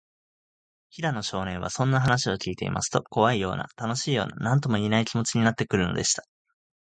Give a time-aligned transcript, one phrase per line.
[0.89, 6.23] 平野少年は、そんな話をきいていますと、こわいような、たのしいような、なんともいえない、気もちになってくるのでした。